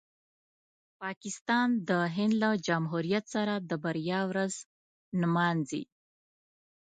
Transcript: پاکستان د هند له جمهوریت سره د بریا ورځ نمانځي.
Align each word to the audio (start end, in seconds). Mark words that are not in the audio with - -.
پاکستان 1.01 1.67
د 1.89 1.91
هند 2.15 2.33
له 2.43 2.49
جمهوریت 2.67 3.25
سره 3.35 3.53
د 3.69 3.71
بریا 3.83 4.19
ورځ 4.31 4.53
نمانځي. 5.21 5.83